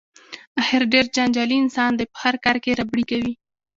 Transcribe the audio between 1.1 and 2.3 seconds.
جنجالي انسان دی په